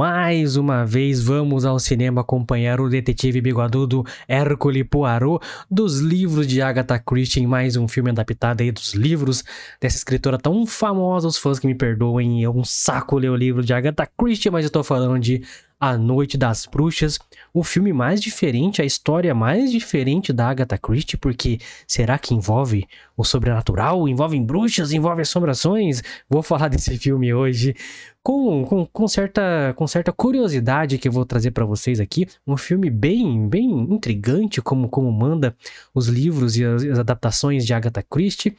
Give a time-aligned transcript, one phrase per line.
[0.00, 6.62] mais uma vez vamos ao cinema acompanhar o detetive bigodudo Hercule Poirot dos livros de
[6.62, 9.44] Agatha Christie em mais um filme adaptado aí dos livros
[9.78, 13.62] dessa escritora tão famosa, os fãs que me perdoem, é um saco ler o livro
[13.62, 15.42] de Agatha Christie, mas eu tô falando de
[15.80, 17.18] a Noite das Bruxas,
[17.54, 22.86] o filme mais diferente, a história mais diferente da Agatha Christie, porque será que envolve
[23.16, 26.02] o sobrenatural, envolve bruxas, envolve assombrações?
[26.28, 27.74] Vou falar desse filme hoje
[28.22, 32.26] com, com, com, certa, com certa curiosidade que eu vou trazer para vocês aqui.
[32.46, 35.56] Um filme bem, bem intrigante, como, como manda
[35.94, 38.56] os livros e as, as adaptações de Agatha Christie.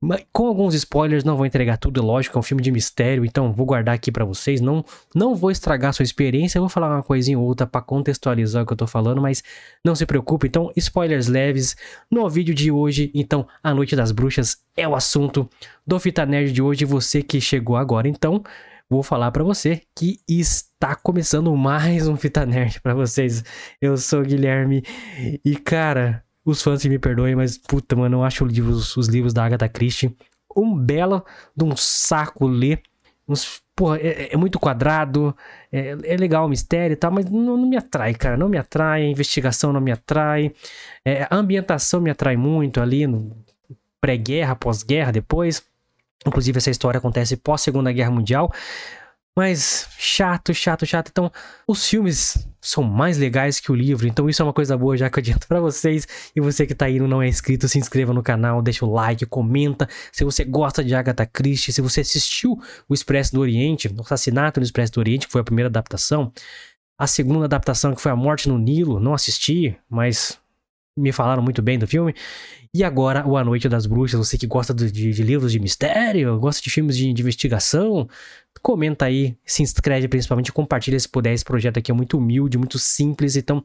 [0.00, 3.52] Mas com alguns spoilers, não vou entregar tudo, lógico, é um filme de mistério, então
[3.52, 4.60] vou guardar aqui para vocês.
[4.60, 8.62] Não, não vou estragar a sua experiência, vou falar uma coisinha ou outra para contextualizar
[8.62, 9.42] o que eu tô falando, mas
[9.84, 10.46] não se preocupe.
[10.46, 11.76] Então, spoilers leves
[12.08, 13.10] no vídeo de hoje.
[13.12, 15.50] Então, A Noite das Bruxas é o assunto
[15.84, 16.84] do Fita Nerd de hoje.
[16.84, 18.44] Você que chegou agora, então,
[18.88, 23.44] vou falar para você que está começando mais um Fita Nerd para vocês.
[23.80, 24.82] Eu sou o Guilherme
[25.44, 29.34] e, cara, os fãs me perdoem, mas puta, mano, eu acho os livros, os livros
[29.34, 30.16] da Agatha Christie
[30.56, 31.24] um belo
[31.56, 32.82] de um saco ler.
[33.28, 35.36] Uns, porra, é, é, muito quadrado,
[35.70, 38.36] é, é, legal o mistério e tal, mas não, não, me atrai, cara.
[38.36, 40.52] Não me atrai, a investigação não me atrai,
[41.04, 43.36] é, a ambientação me atrai muito ali, no
[44.00, 45.62] pré-guerra, pós-guerra, depois.
[46.26, 48.52] Inclusive, essa história acontece pós-Segunda Guerra Mundial.
[49.38, 51.10] Mas chato, chato, chato.
[51.12, 51.30] Então,
[51.64, 54.08] os filmes são mais legais que o livro.
[54.08, 56.08] Então, isso é uma coisa boa, já que eu adianto pra vocês.
[56.34, 58.92] E você que tá aí e não é inscrito, se inscreva no canal, deixa o
[58.92, 59.88] like, comenta.
[60.10, 64.58] Se você gosta de Agatha Christie, se você assistiu o Expresso do Oriente, o Assassinato
[64.58, 66.32] no Expresso do Oriente, que foi a primeira adaptação.
[66.98, 70.36] A segunda adaptação, que foi A Morte no Nilo, não assisti, mas
[70.98, 72.14] me falaram muito bem do filme.
[72.74, 76.38] E agora, O A Noite das Bruxas, você que gosta de, de, livros de mistério,
[76.38, 78.08] gosta de filmes de, de, investigação,
[78.62, 81.32] comenta aí, se inscreve principalmente, compartilha se puder.
[81.32, 83.64] Esse projeto aqui é muito humilde, muito simples, então,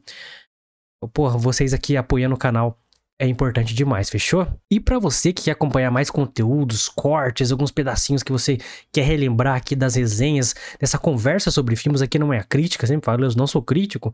[1.12, 2.78] porra, vocês aqui apoiando o canal
[3.18, 4.46] é importante demais, fechou?
[4.68, 8.58] E para você que quer acompanhar mais conteúdos, cortes, alguns pedacinhos que você
[8.92, 13.06] quer relembrar aqui das resenhas, dessa conversa sobre filmes, aqui não é a crítica, sempre
[13.06, 14.12] falo, eu não sou crítico,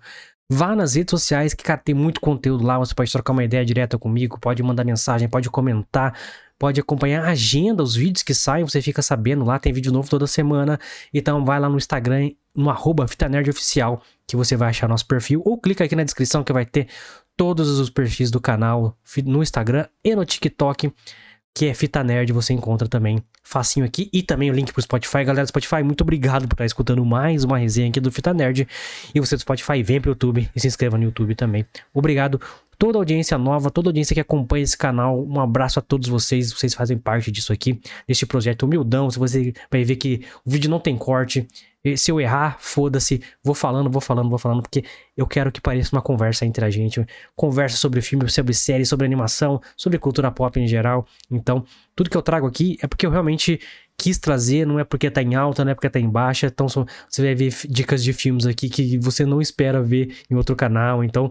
[0.50, 3.64] vá nas redes sociais que, cara, tem muito conteúdo lá, você pode trocar uma ideia
[3.64, 6.14] direta comigo, pode mandar mensagem, pode comentar,
[6.58, 10.10] pode acompanhar a agenda, os vídeos que saem, você fica sabendo lá, tem vídeo novo
[10.10, 10.78] toda semana,
[11.12, 15.58] então vai lá no Instagram, no arroba Oficial, que você vai achar nosso perfil, ou
[15.58, 16.86] clica aqui na descrição que vai ter
[17.40, 20.92] todos os perfis do canal no Instagram e no TikTok,
[21.54, 24.10] que é Fita Nerd, você encontra também facinho aqui.
[24.12, 25.24] E também o link pro Spotify.
[25.24, 28.68] Galera do Spotify, muito obrigado por estar escutando mais uma resenha aqui do Fita Nerd.
[29.14, 31.64] E você do Spotify, vem pro YouTube e se inscreva no YouTube também.
[31.94, 32.38] Obrigado
[32.80, 35.22] toda audiência nova, toda audiência que acompanha esse canal.
[35.22, 39.10] Um abraço a todos vocês, vocês fazem parte disso aqui, deste projeto humildão.
[39.10, 41.46] Se você vai ver que o vídeo não tem corte,
[41.94, 44.82] se eu errar, foda-se, vou falando, vou falando, vou falando, porque
[45.14, 47.04] eu quero que pareça uma conversa entre a gente.
[47.36, 51.06] Conversa sobre filme, sobre série, sobre animação, sobre cultura pop em geral.
[51.30, 51.62] Então,
[51.94, 53.60] tudo que eu trago aqui é porque eu realmente
[53.98, 56.46] quis trazer, não é porque tá em alta, não é porque tá em baixa.
[56.46, 60.56] Então, você vai ver dicas de filmes aqui que você não espera ver em outro
[60.56, 61.04] canal.
[61.04, 61.30] Então,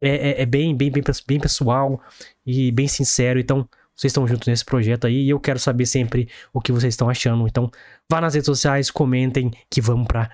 [0.00, 2.00] é, é, é bem, bem, bem, bem pessoal
[2.46, 3.38] e bem sincero.
[3.38, 6.94] Então, vocês estão juntos nesse projeto aí e eu quero saber sempre o que vocês
[6.94, 7.46] estão achando.
[7.48, 7.70] Então,
[8.10, 10.30] vá nas redes sociais, comentem que vamos para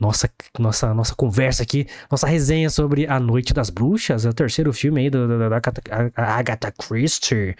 [0.00, 0.28] nossa,
[0.58, 5.02] nossa, nossa conversa aqui, nossa resenha sobre A Noite das Bruxas, é o terceiro filme
[5.02, 5.56] aí da, da
[6.16, 7.54] Agatha Christie.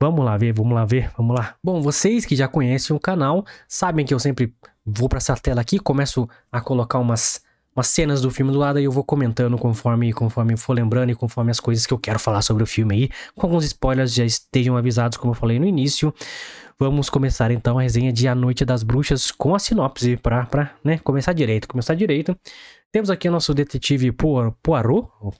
[0.00, 1.56] Vamos lá ver, vamos lá ver, vamos lá.
[1.64, 5.60] Bom, vocês que já conhecem o canal, sabem que eu sempre vou para essa tela
[5.60, 7.42] aqui, começo a colocar umas
[7.74, 11.14] umas cenas do filme do lado e eu vou comentando conforme conforme for lembrando e
[11.14, 14.24] conforme as coisas que eu quero falar sobre o filme aí, com alguns spoilers já
[14.24, 16.12] estejam avisados, como eu falei no início.
[16.78, 20.74] Vamos começar então a resenha de A Noite das Bruxas com a sinopse para pra
[20.82, 22.34] né, começar direito, começar direito.
[22.90, 24.56] Temos aqui o nosso detetive Poirot,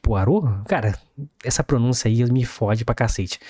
[0.03, 0.47] Poirot?
[0.69, 0.97] Cara,
[1.43, 3.41] essa pronúncia aí me fode pra cacete.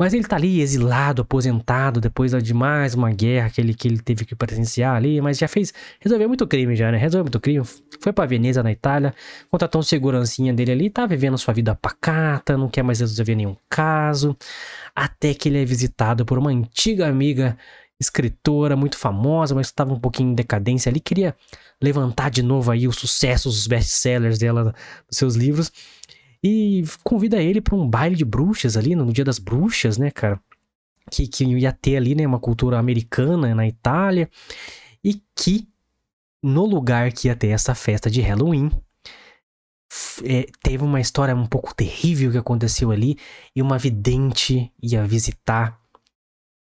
[0.00, 3.98] Mas ele tá ali exilado, aposentado, depois de mais uma guerra que ele, que ele
[3.98, 6.96] teve que presenciar ali, mas já fez, resolveu muito crime já, né?
[6.96, 7.62] Resolveu muito crime,
[8.00, 9.12] foi pra Veneza, na Itália,
[9.50, 13.54] contratou um segurancinha dele ali, tá vivendo sua vida pacata, não quer mais resolver nenhum
[13.68, 14.34] caso,
[14.96, 17.58] até que ele é visitado por uma antiga amiga
[18.00, 21.36] escritora muito famosa, mas estava um pouquinho em decadência ali, queria
[21.82, 24.74] levantar de novo aí os sucessos, os best-sellers dela,
[25.08, 25.70] dos seus livros,
[26.42, 30.40] e convida ele para um baile de bruxas ali, no Dia das Bruxas, né, cara?
[31.10, 34.30] Que, que ia ter ali, né, uma cultura americana na Itália.
[35.02, 35.68] E que
[36.42, 38.70] no lugar que ia ter essa festa de Halloween,
[40.24, 43.18] é, teve uma história um pouco terrível que aconteceu ali
[43.54, 45.79] e uma vidente ia visitar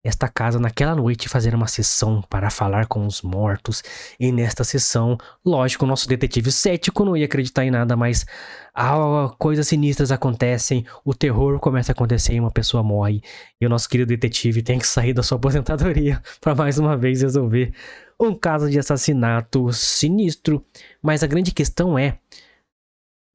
[0.10, 3.82] esta casa naquela noite fazer uma sessão para falar com os mortos.
[4.20, 8.26] E nesta sessão, lógico, o nosso detetive cético não ia acreditar em nada, mas
[8.74, 13.22] ah, coisas sinistras acontecem, o terror começa a acontecer e uma pessoa morre.
[13.62, 17.22] E o nosso querido detetive tem que sair da sua aposentadoria para mais uma vez
[17.22, 17.74] resolver
[18.20, 20.66] um caso de assassinato sinistro.
[21.02, 22.18] Mas a grande questão é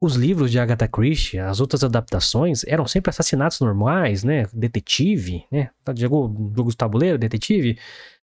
[0.00, 4.46] os livros de Agatha Christie, as outras adaptações, eram sempre assassinatos normais, né?
[4.52, 5.70] Detetive, né?
[5.82, 7.78] Tá, jogou jogo de tabuleiro, detetive.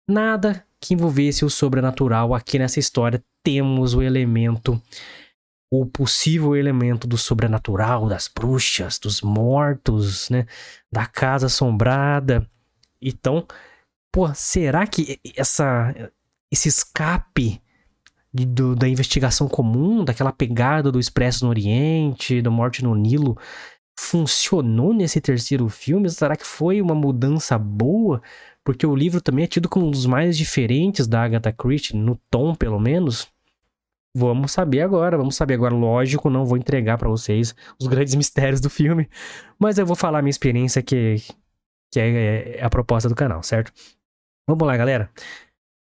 [0.09, 2.35] Nada que envolvesse o sobrenatural.
[2.35, 4.81] Aqui nessa história temos o elemento,
[5.71, 10.47] o possível elemento do sobrenatural, das bruxas, dos mortos, né?
[10.93, 12.49] Da casa assombrada.
[13.03, 13.47] Então,
[14.13, 15.93] pô, será que essa,
[16.53, 17.61] esse escape
[18.45, 23.39] do, da investigação comum, daquela pegada do Expresso no Oriente, do Morte no Nilo,
[23.99, 26.11] funcionou nesse terceiro filme?
[26.11, 28.21] Será que foi uma mudança boa?
[28.65, 32.21] Porque o livro também é tido como um dos mais diferentes da Agatha Christie, no
[32.31, 33.29] tom pelo menos.
[34.15, 35.75] Vamos saber agora, vamos saber agora.
[35.75, 39.09] Lógico, não vou entregar para vocês os grandes mistérios do filme,
[39.59, 41.17] mas eu vou falar a minha experiência que,
[41.93, 43.73] que é, é a proposta do canal, certo?
[44.49, 45.11] Vamos lá, galera.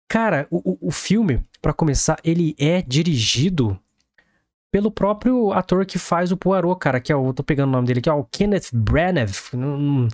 [0.09, 3.77] Cara, o, o filme, para começar, ele é dirigido
[4.71, 7.88] pelo próprio ator que faz o Poirot, cara, que é o, tô pegando o nome
[7.88, 10.07] dele aqui, é o Kenneth Branagh, não, não,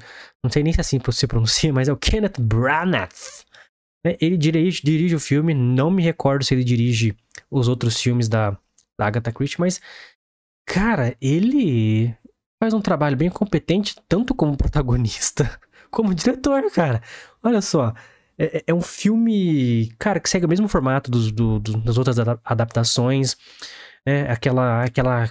[0.44, 3.10] não sei nem se é assim se pronuncia, mas é o Kenneth Branagh.
[4.06, 4.16] Né?
[4.20, 7.16] Ele dirige, dirige o filme, não me recordo se ele dirige
[7.50, 8.52] os outros filmes da,
[8.98, 9.82] da Agatha Christie, mas,
[10.66, 12.16] cara, ele
[12.62, 15.60] faz um trabalho bem competente, tanto como protagonista,
[15.92, 17.02] como diretor, cara.
[17.44, 17.94] Olha só,
[18.38, 21.98] é, é, é, um filme, cara, que segue o mesmo formato dos, do, do, das
[21.98, 23.36] outras adaptações,
[24.06, 24.30] né?
[24.32, 25.30] Aquela, aquela,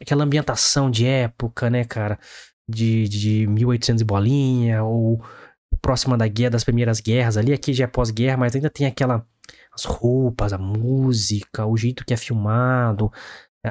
[0.00, 2.18] aquela ambientação de época, né, cara?
[2.68, 5.22] De, de 1800 e bolinha, ou
[5.80, 7.52] próxima da guerra, das primeiras guerras ali.
[7.52, 9.26] Aqui já é pós-guerra, mas ainda tem aquela...
[9.72, 13.12] As roupas, a música, o jeito que é filmado,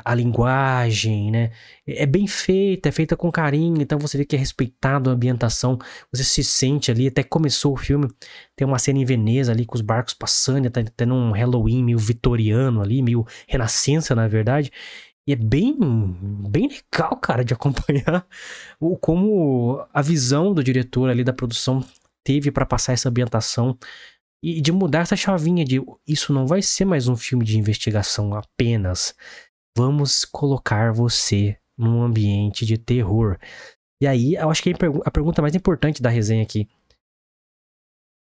[0.03, 1.51] a linguagem, né?
[1.87, 5.77] É bem feita, é feita com carinho, então você vê que é respeitado a ambientação,
[6.11, 8.07] você se sente ali, até começou o filme,
[8.55, 11.99] tem uma cena em Veneza ali com os barcos passando, tá tendo um Halloween meio
[11.99, 14.71] vitoriano ali, meio renascença, na verdade.
[15.27, 15.75] E é bem,
[16.49, 18.27] bem legal, cara, de acompanhar
[18.79, 21.83] o, como a visão do diretor ali da produção
[22.23, 23.77] teve para passar essa ambientação
[24.43, 28.35] e de mudar essa chavinha de isso não vai ser mais um filme de investigação
[28.35, 29.15] apenas.
[29.77, 33.37] Vamos colocar você num ambiente de terror.
[34.01, 34.73] E aí, eu acho que
[35.05, 36.67] a pergunta mais importante da resenha aqui.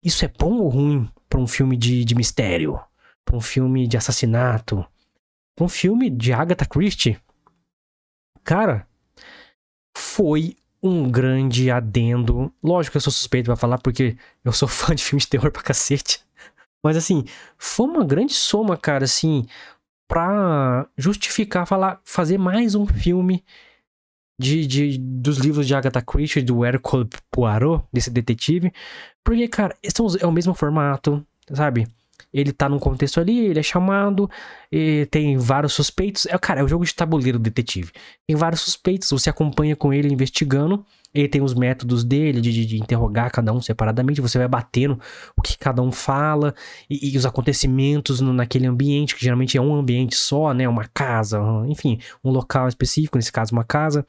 [0.05, 2.79] Isso é bom ou ruim para um filme de, de mistério?
[3.25, 4.87] Para um filme de assassinato?
[5.57, 7.21] Para um filme de Agatha Christie?
[8.45, 8.87] Cara,
[9.97, 12.53] foi um grande adendo.
[12.63, 15.51] Lógico que eu sou suspeito para falar porque eu sou fã de filmes de terror
[15.51, 16.21] pra cacete.
[16.83, 17.25] Mas assim,
[17.57, 19.47] foi uma grande soma, cara, assim,
[20.09, 23.45] para justificar falar, fazer mais um filme
[24.41, 28.73] de, de, dos livros de Agatha Christie, do Hercule Poirot, desse detetive.
[29.23, 29.77] Porque, cara,
[30.21, 31.87] é o mesmo formato, sabe?
[32.33, 34.31] Ele tá num contexto ali, ele é chamado,
[35.11, 36.27] tem vários suspeitos.
[36.27, 37.91] É, cara, é o jogo de tabuleiro detetive.
[38.27, 40.85] Tem vários suspeitos, você acompanha com ele investigando.
[41.15, 44.21] Ele tem os métodos dele de, de, interrogar cada um separadamente.
[44.21, 45.01] Você vai batendo
[45.37, 46.55] o que cada um fala
[46.89, 50.69] e, e os acontecimentos no, naquele ambiente, que geralmente é um ambiente só, né?
[50.69, 54.07] Uma casa, enfim, um local específico, nesse caso, uma casa.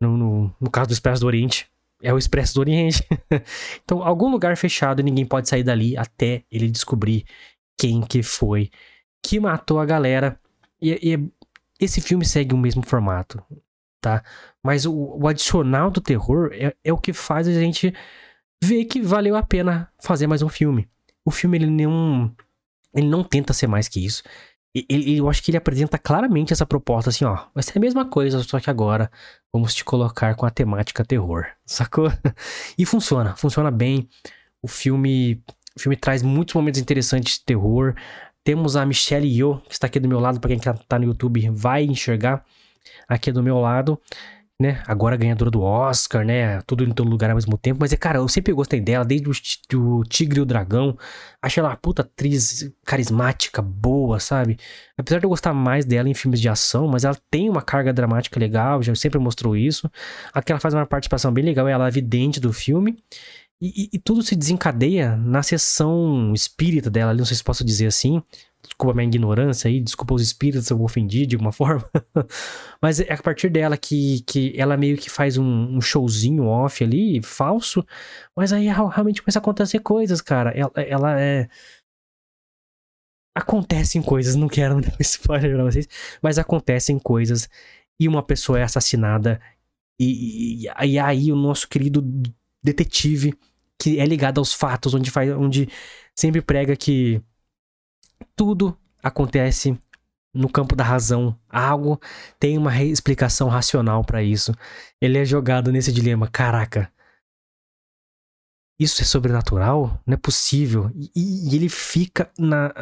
[0.00, 1.66] No, no, no caso do Expresso do Oriente,
[2.02, 3.06] é o Expresso do Oriente.
[3.84, 7.24] então, algum lugar fechado e ninguém pode sair dali até ele descobrir
[7.78, 8.70] quem que foi
[9.22, 10.38] que matou a galera.
[10.80, 11.30] E, e
[11.78, 13.42] esse filme segue o mesmo formato,
[14.00, 14.22] tá?
[14.62, 17.94] Mas o, o adicional do terror é, é, o que faz a gente
[18.62, 20.88] ver que valeu a pena fazer mais um filme.
[21.24, 22.34] O filme ele não
[22.94, 24.22] ele não tenta ser mais que isso.
[24.88, 27.46] Ele, eu acho que ele apresenta claramente essa proposta assim, ó.
[27.54, 29.10] Vai ser a mesma coisa, só que agora
[29.52, 32.08] vamos te colocar com a temática terror, sacou?
[32.78, 34.08] E funciona, funciona bem.
[34.62, 35.42] O filme,
[35.76, 37.94] o filme traz muitos momentos interessantes de terror.
[38.44, 41.50] Temos a Michelle Yeoh, que está aqui do meu lado, para quem está no YouTube
[41.50, 42.44] vai enxergar
[43.08, 44.00] aqui do meu lado
[44.60, 44.82] né?
[44.86, 46.60] Agora ganhadora do Oscar, né?
[46.66, 47.78] Tudo em todo lugar ao mesmo tempo.
[47.80, 49.26] Mas, é, cara, eu sempre gostei dela, desde
[49.74, 50.98] o, Tigre e o Dragão.
[51.40, 54.58] Achei ela uma puta atriz carismática, boa, sabe?
[54.98, 57.90] Apesar de eu gostar mais dela em filmes de ação, mas ela tem uma carga
[57.90, 59.90] dramática legal, já sempre mostrou isso.
[60.34, 62.98] Aqui ela faz uma participação bem legal, ela é evidente do filme.
[63.62, 67.86] E, e, e, tudo se desencadeia na sessão espírita dela, não sei se posso dizer
[67.86, 68.22] assim,
[68.62, 71.88] Desculpa a minha ignorância aí, desculpa os espíritos se eu ofendi de alguma forma.
[72.80, 76.84] Mas é a partir dela que, que ela meio que faz um, um showzinho off
[76.84, 77.84] ali, falso.
[78.36, 80.50] Mas aí realmente começa a acontecer coisas, cara.
[80.50, 81.48] Ela, ela é.
[83.34, 85.88] Acontecem coisas, não quero dar spoiler pra vocês,
[86.20, 87.48] mas acontecem coisas
[87.98, 89.40] e uma pessoa é assassinada.
[89.98, 92.02] E, e, e aí o nosso querido
[92.62, 93.34] detetive,
[93.78, 95.68] que é ligado aos fatos, onde, faz, onde
[96.14, 97.22] sempre prega que
[98.36, 99.78] tudo acontece
[100.34, 101.36] no campo da razão.
[101.48, 102.00] Algo
[102.38, 104.54] tem uma explicação racional para isso.
[105.00, 106.28] Ele é jogado nesse dilema.
[106.28, 106.90] Caraca,
[108.80, 110.00] isso é sobrenatural?
[110.06, 110.90] Não é possível.
[110.94, 112.72] E, e, ele fica na,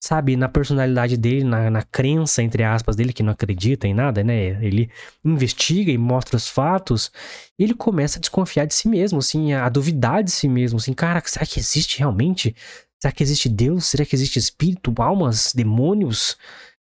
[0.00, 4.24] sabe, na personalidade dele, na, na, crença, entre aspas, dele, que não acredita em nada,
[4.24, 4.60] né?
[4.60, 4.90] Ele
[5.24, 7.12] investiga e mostra os fatos.
[7.56, 11.22] ele começa a desconfiar de si mesmo, assim, a duvidar de si mesmo, assim, cara,
[11.24, 12.52] será que existe realmente?
[13.00, 13.86] Será que existe Deus?
[13.86, 16.36] Será que existe espírito, almas, demônios?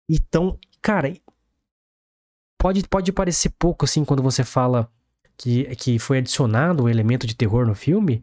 [0.08, 1.12] Então, cara,
[2.58, 4.90] pode, pode parecer pouco, assim, quando você fala
[5.36, 8.22] que, que foi adicionado o um elemento de terror no filme.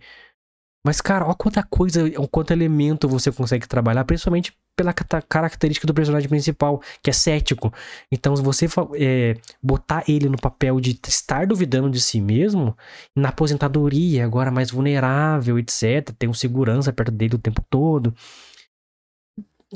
[0.86, 6.28] Mas, cara, olha quanta coisa, quanto elemento você consegue trabalhar, principalmente pela característica do personagem
[6.28, 7.72] principal, que é cético.
[8.12, 12.76] Então, se você é, botar ele no papel de estar duvidando de si mesmo,
[13.16, 18.14] na aposentadoria, agora mais vulnerável, etc., tem um segurança perto dele o tempo todo.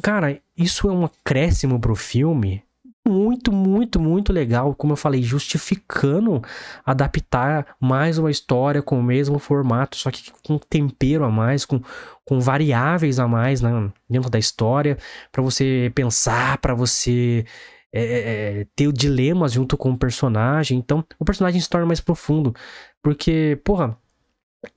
[0.02, 2.64] Cara, isso é um acréscimo pro filme
[3.08, 6.42] muito, muito, muito legal, como eu falei, justificando
[6.86, 11.82] adaptar mais uma história com o mesmo formato, só que com tempero a mais, com,
[12.26, 14.98] com variáveis a mais né, dentro da história,
[15.32, 17.46] para você pensar, para você
[17.94, 20.78] é, é, é, ter dilemas junto com o personagem.
[20.78, 22.54] Então, o personagem se torna mais profundo,
[23.02, 23.98] porque, porra.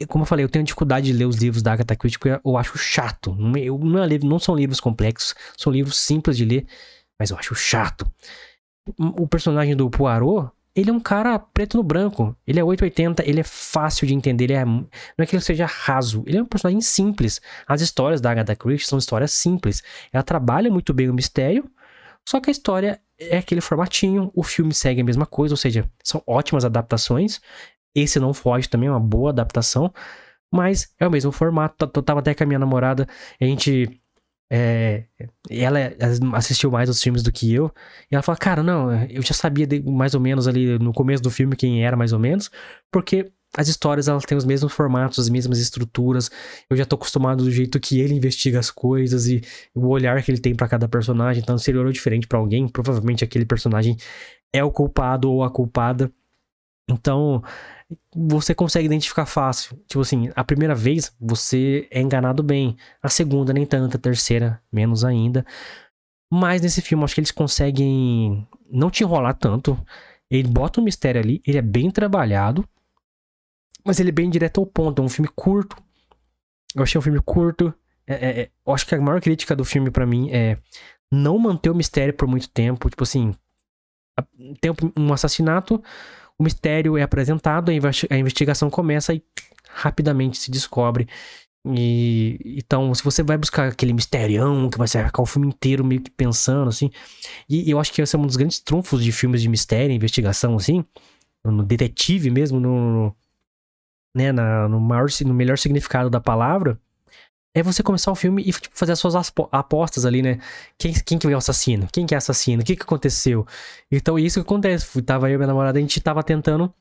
[0.08, 2.56] Como eu falei, eu tenho dificuldade de ler os livros da Agatha Christie, porque eu
[2.56, 3.30] acho chato.
[3.56, 6.66] É, não, é, não são livros complexos, são livros simples de ler
[7.20, 8.10] mas eu acho chato.
[8.98, 12.34] O personagem do Poirot, ele é um cara preto no branco.
[12.46, 15.66] Ele é 880, ele é fácil de entender, ele é, não é que ele seja
[15.66, 17.38] raso, ele é um personagem simples.
[17.66, 19.82] As histórias da Agatha Christie são histórias simples.
[20.10, 21.70] Ela trabalha muito bem o mistério,
[22.26, 25.86] só que a história é aquele formatinho, o filme segue a mesma coisa, ou seja,
[26.02, 27.38] são ótimas adaptações.
[27.94, 29.92] Esse não foge também, é uma boa adaptação,
[30.50, 31.90] mas é o mesmo formato.
[31.94, 33.06] Eu tava até com a minha namorada,
[33.38, 33.99] a gente
[34.50, 35.04] é,
[35.48, 35.78] ela
[36.34, 37.72] assistiu mais os filmes do que eu.
[38.10, 41.22] E ela fala, cara, não, eu já sabia de, mais ou menos ali no começo
[41.22, 42.50] do filme quem era mais ou menos,
[42.90, 46.30] porque as histórias elas têm os mesmos formatos, as mesmas estruturas.
[46.68, 49.40] Eu já tô acostumado do jeito que ele investiga as coisas e
[49.74, 51.42] o olhar que ele tem para cada personagem.
[51.42, 53.96] Então, se ele olhou diferente para alguém, provavelmente aquele personagem
[54.52, 56.12] é o culpado ou a culpada.
[56.90, 57.42] Então,
[58.14, 59.76] você consegue identificar fácil.
[59.86, 64.60] Tipo assim, a primeira vez você é enganado bem, a segunda nem tanto, a terceira
[64.72, 65.44] menos ainda.
[66.32, 69.78] Mas nesse filme, acho que eles conseguem não te enrolar tanto.
[70.30, 72.68] Ele bota um mistério ali, ele é bem trabalhado,
[73.84, 75.02] mas ele é bem direto ao ponto.
[75.02, 75.76] É um filme curto.
[76.74, 77.74] Eu achei um filme curto.
[78.06, 80.58] É, é, é, eu acho que a maior crítica do filme para mim é
[81.10, 82.88] não manter o mistério por muito tempo.
[82.88, 83.34] Tipo assim,
[84.60, 85.82] tem um assassinato,
[86.40, 89.22] o mistério é apresentado, a investigação começa e
[89.68, 91.06] rapidamente se descobre.
[91.66, 96.00] E então, se você vai buscar aquele misterião que vai ficar o filme inteiro meio
[96.00, 96.90] que pensando assim,
[97.46, 100.56] e eu acho que esse é um dos grandes trunfos de filmes de mistério, investigação
[100.56, 100.82] assim,
[101.44, 103.14] no detetive mesmo, no
[104.14, 106.80] né, na, no maior, no melhor significado da palavra,
[107.54, 109.14] é você começar o filme e tipo, fazer as suas
[109.50, 110.38] apostas ali, né?
[110.78, 111.88] Quem, quem que é o assassino?
[111.92, 112.62] Quem que é assassino?
[112.62, 113.46] O que que aconteceu?
[113.90, 115.02] Então, isso que acontece.
[115.02, 116.72] Tava eu e minha namorada, a gente tava tentando,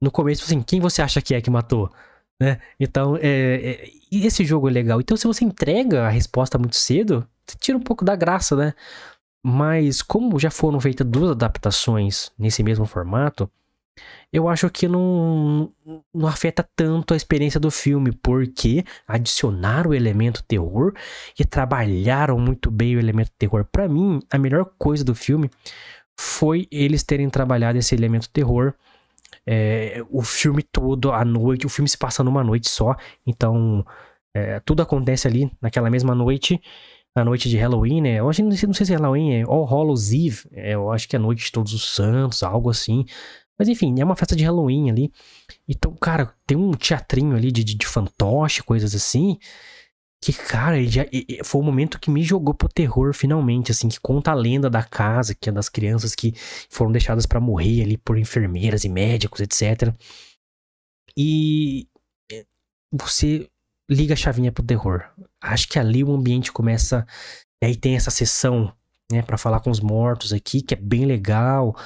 [0.00, 1.90] no começo, assim, quem você acha que é que matou?
[2.40, 2.60] Né?
[2.78, 5.00] Então, é, é, esse jogo é legal.
[5.00, 8.74] Então, se você entrega a resposta muito cedo, você tira um pouco da graça, né?
[9.44, 13.50] Mas, como já foram feitas duas adaptações nesse mesmo formato,
[14.32, 15.72] eu acho que não,
[16.14, 20.92] não afeta tanto a experiência do filme, porque adicionaram o elemento terror
[21.38, 23.64] e trabalharam muito bem o elemento terror.
[23.64, 25.50] Para mim, a melhor coisa do filme
[26.18, 28.74] foi eles terem trabalhado esse elemento terror.
[29.46, 32.94] É, o filme todo, à noite, o filme se passa numa noite só,
[33.26, 33.84] então
[34.34, 36.60] é, tudo acontece ali naquela mesma noite
[37.18, 38.20] na noite de Halloween, né?
[38.20, 40.90] Eu acho, não sei, não sei se é Halloween, é All Hallows Eve, é, eu
[40.92, 43.04] acho que é a noite de todos os santos, algo assim.
[43.58, 45.12] Mas enfim, é uma festa de Halloween ali.
[45.66, 49.36] Então, cara, tem um teatrinho ali de, de, de fantoche, coisas assim.
[50.20, 51.04] Que, cara, já,
[51.44, 54.82] foi o momento que me jogou pro terror finalmente, assim, que conta a lenda da
[54.82, 56.34] casa, que é das crianças que
[56.68, 59.94] foram deixadas para morrer ali por enfermeiras e médicos, etc.
[61.16, 61.88] E
[62.30, 62.44] é,
[62.92, 63.48] você
[63.90, 65.04] liga a chavinha pro terror.
[65.40, 67.06] Acho que ali o ambiente começa
[67.62, 68.72] E aí tem essa sessão,
[69.10, 71.76] né, para falar com os mortos aqui, que é bem legal.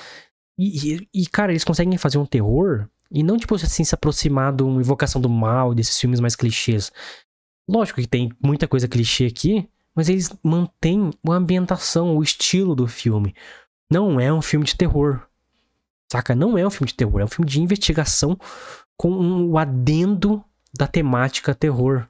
[0.58, 4.62] E, e, cara, eles conseguem fazer um terror e não, tipo assim, se aproximar de
[4.62, 6.90] uma invocação do mal, desses filmes mais clichês.
[7.68, 12.86] Lógico que tem muita coisa clichê aqui, mas eles mantêm a ambientação, o estilo do
[12.86, 13.34] filme.
[13.90, 15.20] Não é um filme de terror.
[16.10, 16.34] Saca?
[16.34, 18.38] Não é um filme de terror, é um filme de investigação
[18.96, 20.42] com um adendo
[20.74, 22.06] da temática terror.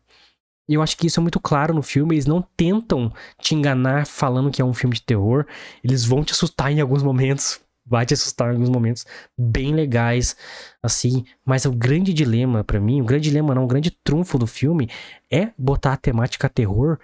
[0.69, 2.15] E eu acho que isso é muito claro no filme.
[2.15, 5.47] Eles não tentam te enganar falando que é um filme de terror.
[5.83, 7.61] Eles vão te assustar em alguns momentos.
[7.85, 9.05] Vai te assustar em alguns momentos
[9.37, 10.37] bem legais,
[10.83, 11.25] assim.
[11.45, 14.89] Mas o grande dilema para mim, o grande dilema não, o grande trunfo do filme
[15.31, 16.99] é botar a temática terror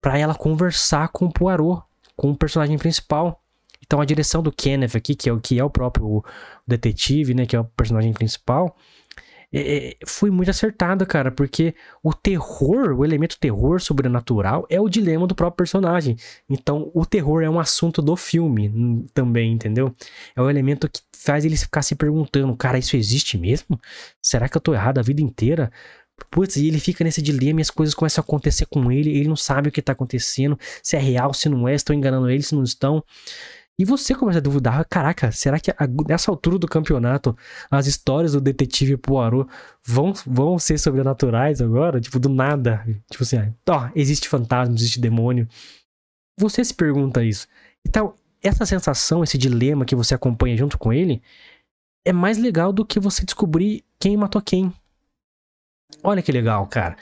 [0.00, 1.82] para ela conversar com o Poirot,
[2.16, 3.42] com o personagem principal.
[3.84, 6.24] Então a direção do Kenneth aqui, que é o que é o próprio
[6.66, 8.76] detetive, né, que é o personagem principal,
[9.52, 14.88] é, é, foi muito acertada, cara, porque o terror, o elemento terror sobrenatural é o
[14.88, 16.16] dilema do próprio personagem.
[16.48, 19.94] Então, o terror é um assunto do filme hum, também, entendeu?
[20.36, 23.78] É o elemento que faz ele ficar se perguntando, cara, isso existe mesmo?
[24.22, 25.70] Será que eu tô errado a vida inteira?
[26.30, 29.28] Putz, e ele fica nesse dilema e as coisas começam a acontecer com ele, ele
[29.28, 32.42] não sabe o que tá acontecendo, se é real, se não é, estão enganando ele,
[32.42, 33.02] se não estão.
[33.80, 35.72] E você começa a duvidar, caraca, será que
[36.06, 37.34] nessa altura do campeonato
[37.70, 39.50] as histórias do detetive Poirot
[39.82, 41.98] vão, vão ser sobrenaturais agora?
[41.98, 42.84] Tipo, do nada.
[43.10, 45.48] Tipo assim, ó, existe fantasma, existe demônio.
[46.38, 47.48] Você se pergunta isso.
[47.88, 51.22] Então, essa sensação, esse dilema que você acompanha junto com ele,
[52.04, 54.70] é mais legal do que você descobrir quem matou quem.
[56.02, 56.98] Olha que legal, cara.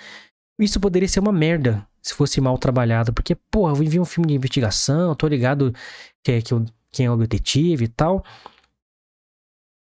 [0.60, 4.28] Isso poderia ser uma merda se fosse mal trabalhado, porque, porra, eu vi um filme
[4.28, 5.72] de investigação, tô ligado
[6.22, 8.24] que é, que eu, quem é o detetive e tal.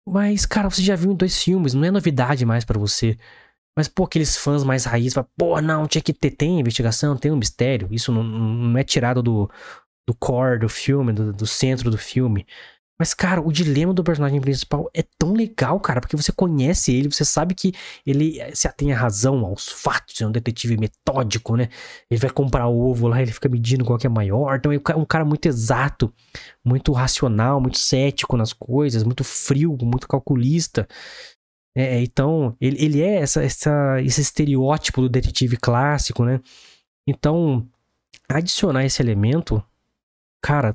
[0.08, 3.18] Mas, cara, você já viu dois filmes, não é novidade mais para você.
[3.78, 7.38] Mas, pô, aqueles fãs mais raiz, pô, não, tinha que ter, tem investigação, tem um
[7.38, 7.88] mistério.
[7.92, 9.50] Isso não, não é tirado do,
[10.08, 12.46] do core do filme, do, do centro do filme.
[13.00, 17.10] Mas, cara, o dilema do personagem principal é tão legal, cara, porque você conhece ele,
[17.10, 17.74] você sabe que
[18.06, 21.70] ele se atém à razão, aos fatos, é um detetive metódico, né?
[22.12, 24.58] Ele vai comprar ovo lá, ele fica medindo qual que é maior.
[24.58, 26.14] Então, é um cara muito exato,
[26.64, 30.86] muito racional, muito cético nas coisas, muito frio, muito calculista.
[31.78, 36.42] É, então, ele, ele é essa, essa, esse estereótipo do detetive clássico, né?
[37.08, 37.66] Então,
[38.28, 39.64] adicionar esse elemento,
[40.42, 40.74] cara,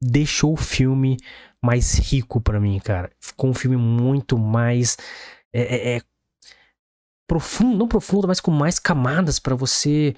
[0.00, 1.16] deixou o filme
[1.62, 3.10] mais rico para mim, cara.
[3.20, 4.96] Ficou um filme muito mais
[5.52, 6.02] é, é, é,
[7.26, 10.14] profundo, não profundo, mas com mais camadas para você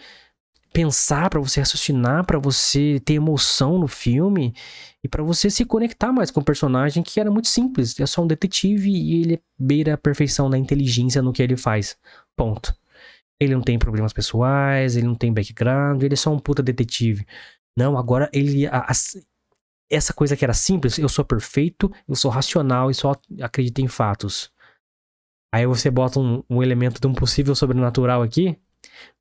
[0.72, 4.54] pensar, para você raciocinar, para você ter emoção no filme
[5.02, 8.22] e para você se conectar mais com o personagem que era muito simples, é só
[8.22, 11.96] um detetive e ele beira a perfeição da inteligência no que ele faz.
[12.36, 12.76] Ponto.
[13.40, 17.26] Ele não tem problemas pessoais, ele não tem background, ele é só um puta detetive.
[17.76, 18.92] Não, agora ele a, a,
[19.90, 23.88] essa coisa que era simples, eu sou perfeito, eu sou racional e só acredito em
[23.88, 24.50] fatos.
[25.52, 28.58] Aí você bota um, um, elemento de um possível sobrenatural aqui,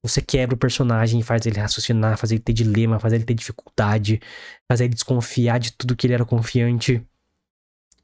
[0.01, 3.33] você quebra o personagem e faz ele raciocinar, faz ele ter dilema, faz ele ter
[3.33, 4.19] dificuldade,
[4.67, 7.05] faz ele desconfiar de tudo que ele era confiante.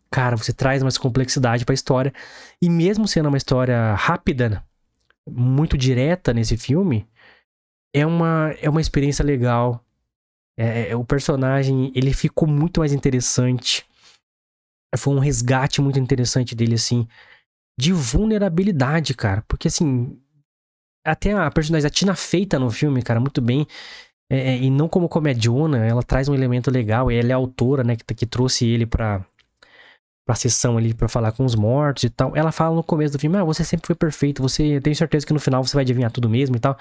[0.09, 2.13] Cara, você traz mais complexidade para a história.
[2.61, 4.63] E mesmo sendo uma história rápida,
[5.29, 7.07] muito direta nesse filme,
[7.93, 9.83] é uma, é uma experiência legal
[10.61, 13.83] é, é, o personagem, ele ficou muito mais interessante.
[14.95, 17.07] Foi um resgate muito interessante dele, assim,
[17.79, 19.43] de vulnerabilidade, cara.
[19.47, 20.19] Porque, assim,
[21.03, 23.65] até a personagem, a Tina feita no filme, cara, muito bem.
[24.29, 27.09] É, é, e não como comediona, ela traz um elemento legal.
[27.09, 29.25] Ela é a autora, né, que, que trouxe ele pra,
[30.25, 32.35] pra sessão ali para falar com os mortos e tal.
[32.35, 35.33] Ela fala no começo do filme: Ah, você sempre foi perfeito, você tem certeza que
[35.33, 36.77] no final você vai adivinhar tudo mesmo e tal.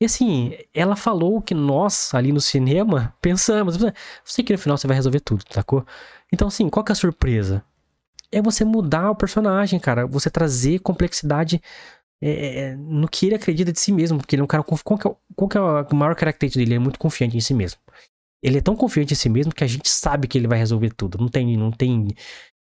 [0.00, 3.78] E assim, ela falou que nós, ali no cinema, pensamos:
[4.24, 5.84] Você que no final você vai resolver tudo, sacou?
[6.32, 7.64] Então, assim, qual que é a surpresa?
[8.32, 10.06] É você mudar o personagem, cara.
[10.06, 11.60] Você trazer complexidade
[12.22, 14.18] é, é no que ele acredita de si mesmo.
[14.18, 14.62] Porque ele é um cara.
[14.62, 16.72] Qual que é, qual que é a maior característica dele?
[16.72, 17.80] Ele é muito confiante em si mesmo.
[18.42, 20.90] Ele é tão confiante em si mesmo que a gente sabe que ele vai resolver
[20.94, 21.18] tudo.
[21.18, 22.08] Não tem, não tem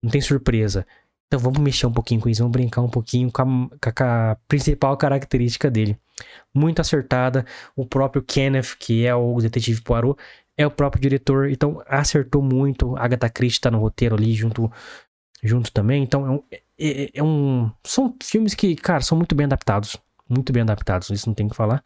[0.01, 0.85] não tem surpresa.
[1.27, 4.37] Então vamos mexer um pouquinho com isso, vamos brincar um pouquinho com a, com a,
[4.47, 5.95] principal característica dele.
[6.53, 7.45] Muito acertada.
[7.75, 10.19] O próprio Kenneth, que é o detetive Poirot,
[10.57, 12.97] é o próprio diretor, então acertou muito.
[12.97, 14.71] Agatha Christie tá no roteiro ali junto,
[15.43, 16.01] junto também.
[16.03, 16.43] Então é um,
[16.79, 19.97] é, é um, são filmes que, cara, são muito bem adaptados.
[20.27, 21.83] Muito bem adaptados, isso não tem que falar.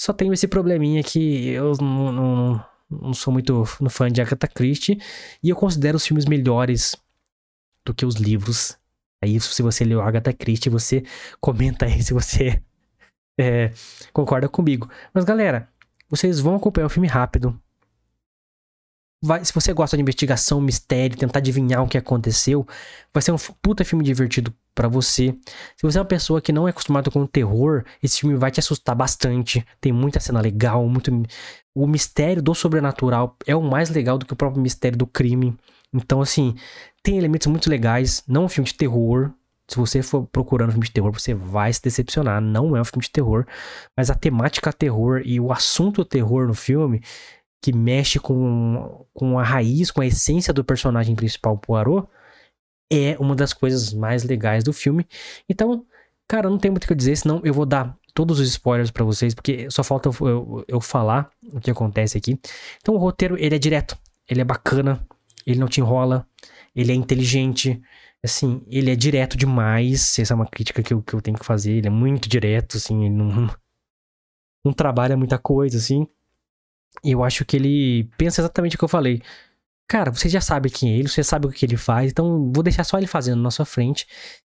[0.00, 4.98] Só tenho esse probleminha que eu não, não, não sou muito fã de Agatha Christie
[5.42, 6.96] e eu considero os filmes melhores
[7.86, 8.76] do que os livros.
[9.22, 11.02] Aí, se você leu Agatha Christie, você
[11.40, 12.62] comenta aí se você
[13.38, 13.72] é,
[14.12, 14.90] concorda comigo.
[15.14, 15.68] Mas, galera,
[16.08, 17.58] vocês vão acompanhar o filme rápido.
[19.24, 22.66] Vai, se você gosta de investigação, mistério, tentar adivinhar o que aconteceu,
[23.12, 25.34] vai ser um puta filme divertido para você.
[25.74, 28.60] Se você é uma pessoa que não é acostumada com terror, esse filme vai te
[28.60, 29.66] assustar bastante.
[29.80, 31.10] Tem muita cena legal, muito
[31.74, 35.56] o mistério do sobrenatural é o mais legal do que o próprio mistério do crime.
[35.94, 36.54] Então, assim,
[37.02, 38.22] tem elementos muito legais.
[38.26, 39.32] Não é um filme de terror.
[39.68, 42.40] Se você for procurando um filme de terror, você vai se decepcionar.
[42.40, 43.46] Não é um filme de terror.
[43.96, 47.02] Mas a temática terror e o assunto terror no filme,
[47.62, 52.06] que mexe com, com a raiz, com a essência do personagem principal, Poirot,
[52.92, 55.06] é uma das coisas mais legais do filme.
[55.48, 55.84] Então,
[56.28, 59.04] cara, não tem muito o que dizer, senão eu vou dar todos os spoilers para
[59.04, 62.38] vocês, porque só falta eu, eu, eu, falar o que acontece aqui.
[62.80, 65.06] Então, o roteiro, ele é direto, ele é bacana,
[65.46, 66.26] ele não te enrola,
[66.74, 67.80] ele é inteligente,
[68.22, 70.18] assim, ele é direto demais.
[70.18, 71.72] Essa é uma crítica que eu, que eu tenho que fazer.
[71.72, 73.28] Ele é muito direto, assim, ele não,
[74.64, 76.06] não trabalha muita coisa, assim.
[77.04, 79.22] E eu acho que ele pensa exatamente o que eu falei.
[79.88, 82.62] Cara, você já sabe quem é ele, você sabe o que ele faz, então vou
[82.62, 84.06] deixar só ele fazendo na sua frente.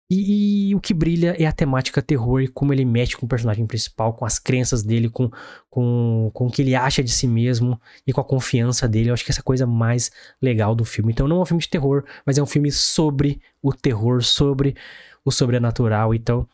[0.09, 3.29] E, e, o que brilha é a temática terror e como ele mexe com o
[3.29, 5.29] personagem principal, com as crenças dele, com,
[5.69, 9.11] com, com o que ele acha de si mesmo e com a confiança dele.
[9.11, 11.12] Eu acho que essa é a coisa mais legal do filme.
[11.12, 14.77] Então não é um filme de terror, mas é um filme sobre o terror, sobre
[15.25, 16.14] o sobrenatural.
[16.14, 16.49] Então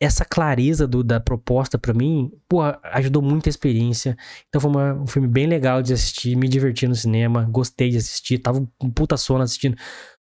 [0.00, 4.16] essa clareza do, da proposta para mim, pô, ajudou muito a experiência.
[4.48, 7.98] Então foi uma, um filme bem legal de assistir, me diverti no cinema, gostei de
[7.98, 9.76] assistir, tava um puta sono assistindo.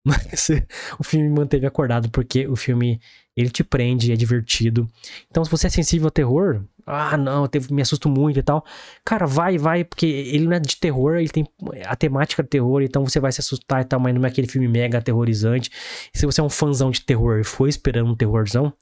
[0.06, 0.50] Mas
[0.98, 3.00] o filme me manteve acordado porque o filme
[3.36, 4.88] ele te prende, é divertido.
[5.30, 8.64] Então, se você é sensível ao terror, ah, não, me assusto muito e tal.
[9.04, 11.46] Cara, vai, vai, porque ele não é de terror, ele tem
[11.86, 14.46] a temática de terror, então você vai se assustar e tal, mas não é aquele
[14.46, 15.70] filme mega aterrorizante.
[16.14, 18.72] E se você é um fãzão de terror e foi esperando um terrorzão,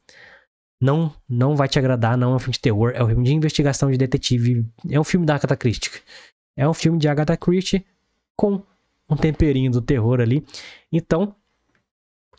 [0.80, 3.32] não, não vai te agradar, não é um filme de terror, é um filme de
[3.32, 5.90] investigação de detetive, é um filme da Agatha Christie.
[6.56, 7.86] É um filme de Agatha Christie
[8.36, 8.62] com
[9.12, 10.44] um temperinho do terror ali.
[10.90, 11.34] Então,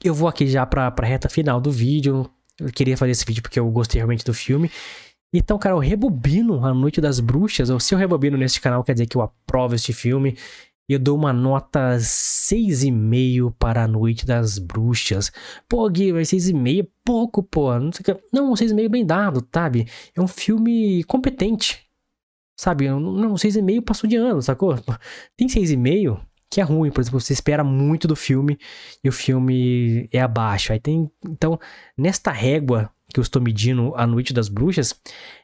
[0.04, 2.30] eu vou aqui já pra, pra reta final do vídeo.
[2.60, 4.70] Eu queria fazer esse vídeo porque eu gostei realmente do filme.
[5.34, 7.70] Então, cara, eu rebobino A Noite das Bruxas.
[7.70, 10.38] Ou se eu rebobino nesse canal, quer dizer que eu aprovo este filme.
[10.88, 15.32] Eu dou uma nota 6,5 para A Noite das Bruxas.
[15.68, 17.80] Pô, Gui, mas 6,5 é pouco, pô.
[17.80, 18.24] Não, sei que...
[18.32, 19.88] não 6,5 bem dado, sabe?
[20.16, 21.82] É um filme competente.
[22.60, 22.88] Sabe?
[22.90, 24.76] Não, 6,5 passou de ano, sacou?
[25.36, 26.20] Tem 6,5
[26.54, 28.60] que é ruim, por exemplo, você espera muito do filme
[29.04, 30.72] e o filme é abaixo.
[30.72, 31.60] Aí tem, então,
[31.98, 34.94] nesta régua que eu estou medindo A Noite das Bruxas,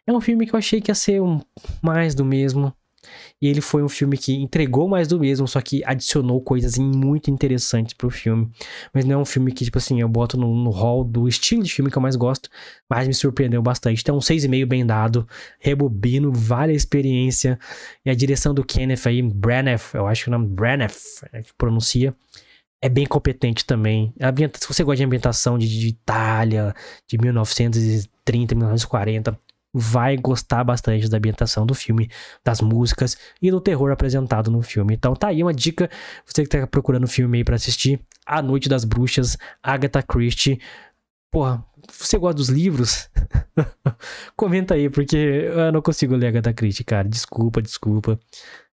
[0.05, 1.41] é um filme que eu achei que ia ser um
[1.81, 2.73] mais do mesmo,
[3.41, 7.31] e ele foi um filme que entregou mais do mesmo, só que adicionou coisas muito
[7.31, 8.49] interessantes pro filme.
[8.93, 11.63] Mas não é um filme que, tipo assim, eu boto no, no hall do estilo
[11.63, 12.49] de filme que eu mais gosto,
[12.89, 14.01] mas me surpreendeu bastante.
[14.01, 15.27] Então, um 6,5 bem dado,
[15.59, 17.57] rebobino, vale a experiência.
[18.05, 20.91] E a direção do Kenneth aí, Branagh, eu acho que o nome Branagh,
[21.31, 22.13] é que pronuncia,
[22.81, 24.13] é bem competente também.
[24.59, 26.73] Se você gosta de ambientação de, de Itália,
[27.07, 29.39] de 1930, 1940,
[29.73, 32.09] vai gostar bastante da ambientação do filme,
[32.43, 34.93] das músicas e do terror apresentado no filme.
[34.93, 35.89] Então tá aí uma dica,
[36.25, 40.59] você que tá procurando filme aí pra assistir, A Noite das Bruxas, Agatha Christie.
[41.31, 43.09] Porra, você gosta dos livros?
[44.35, 47.07] Comenta aí, porque eu não consigo ler Agatha Christie, cara.
[47.07, 48.19] Desculpa, desculpa.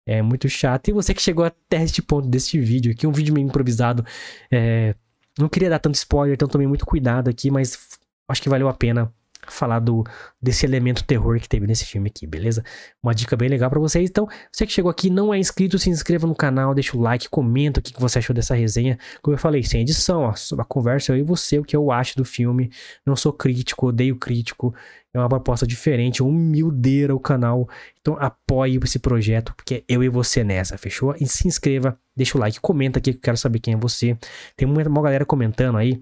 [0.06, 0.90] É muito chato.
[0.90, 4.06] E você que chegou até este ponto deste vídeo aqui, um vídeo meio improvisado.
[4.52, 4.94] É...
[5.40, 8.74] Não queria dar tanto spoiler, então tomei muito cuidado aqui, mas acho que valeu a
[8.74, 9.12] pena
[9.52, 10.04] falar do,
[10.42, 12.64] desse elemento terror que teve nesse filme aqui, beleza?
[13.02, 14.10] Uma dica bem legal para vocês.
[14.10, 17.30] Então, você que chegou aqui não é inscrito, se inscreva no canal, deixa o like,
[17.30, 18.98] comenta o que você achou dessa resenha.
[19.22, 21.92] Como eu falei, sem edição, ó, sobre a conversa eu e você, o que eu
[21.92, 22.72] acho do filme.
[23.06, 24.74] Não sou crítico, odeio crítico.
[25.14, 27.70] É uma proposta diferente, humildeira o canal.
[28.02, 31.16] Então apoie esse projeto, porque é eu e você nessa, fechou?
[31.20, 34.18] E se inscreva, deixa o like, comenta aqui que eu quero saber quem é você.
[34.58, 36.02] Tem uma, galera comentando aí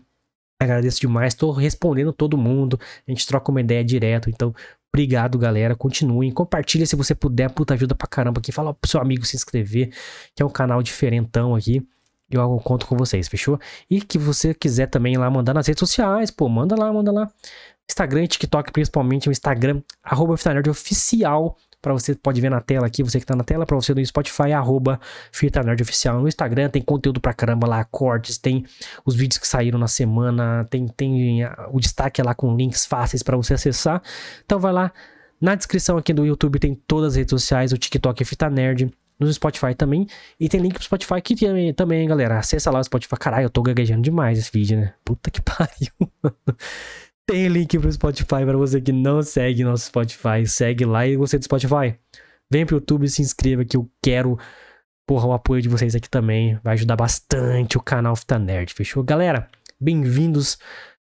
[0.61, 2.79] Agradeço demais, estou respondendo todo mundo.
[3.07, 4.29] A gente troca uma ideia direto.
[4.29, 4.53] Então,
[4.93, 5.75] obrigado, galera.
[5.75, 6.31] Continuem.
[6.31, 7.49] Compartilha se você puder.
[7.49, 8.51] Puta, ajuda pra caramba aqui.
[8.51, 9.91] Fala pro seu amigo se inscrever,
[10.35, 11.83] que é um canal diferentão aqui.
[12.29, 13.59] Eu conto com vocês, fechou?
[13.89, 17.27] E que você quiser também lá mandar nas redes sociais, pô, manda lá, manda lá.
[17.89, 20.35] Instagram e TikTok, principalmente o Instagram, arroba
[20.69, 23.93] Oficial para você pode ver na tela aqui, você que tá na tela, para você
[23.93, 24.99] no Spotify, arroba
[25.31, 26.21] Fita Nerd Oficial.
[26.21, 28.65] No Instagram tem conteúdo pra caramba lá, cortes, tem
[29.05, 33.35] os vídeos que saíram na semana, tem, tem o destaque lá com links fáceis para
[33.35, 34.01] você acessar.
[34.45, 34.91] Então vai lá,
[35.39, 38.91] na descrição aqui do YouTube tem todas as redes sociais, o TikTok é Fita Nerd,
[39.21, 40.07] no Spotify também.
[40.39, 42.39] E tem link pro Spotify aqui também, também, galera.
[42.39, 43.15] Acessa lá o Spotify.
[43.19, 44.93] Caralho, eu tô gaguejando demais esse vídeo, né?
[45.05, 45.91] Puta que pariu.
[47.31, 50.45] Tem link pro Spotify para você que não segue nosso Spotify.
[50.45, 51.97] Segue lá e você do Spotify.
[52.51, 54.37] Vem pro YouTube e se inscreva que eu quero,
[55.07, 56.59] porra, o apoio de vocês aqui também.
[56.61, 59.01] Vai ajudar bastante o canal Fita Nerd, fechou?
[59.01, 59.47] Galera,
[59.79, 60.57] bem-vindos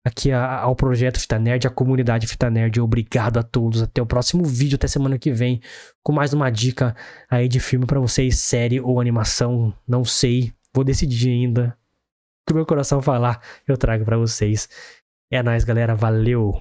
[0.04, 2.78] aqui ao projeto Fita Nerd, a comunidade Fita Nerd.
[2.83, 3.80] Obrigado a todos.
[3.80, 5.62] Até o próximo vídeo, até semana que vem,
[6.02, 6.94] com mais uma dica
[7.30, 11.74] aí de filme para vocês, série ou animação, não sei, vou decidir ainda.
[12.42, 14.68] O que meu coração falar, eu trago para vocês.
[15.32, 15.94] É nóis, galera.
[15.94, 16.60] Valeu!